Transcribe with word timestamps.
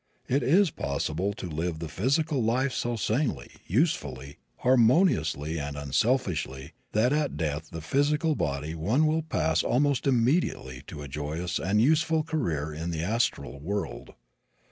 It 0.27 0.41
is 0.41 0.71
possible 0.71 1.31
to 1.33 1.45
live 1.47 1.77
the 1.77 1.87
physical 1.87 2.41
life 2.41 2.73
so 2.73 2.95
sanely, 2.95 3.51
usefully, 3.67 4.39
harmoniously 4.57 5.59
and 5.59 5.77
unselfishly 5.77 6.73
that 6.93 7.13
at 7.13 7.29
the 7.37 7.37
death 7.37 7.63
of 7.65 7.69
the 7.69 7.81
physical 7.81 8.33
body 8.33 8.73
one 8.73 9.05
will 9.05 9.21
pass 9.21 9.61
almost 9.61 10.07
immediately 10.07 10.81
to 10.87 11.03
a 11.03 11.07
joyous 11.07 11.59
and 11.59 11.79
useful 11.83 12.23
career 12.23 12.73
in 12.73 12.89
the 12.89 13.03
astral 13.03 13.59
world. 13.59 14.13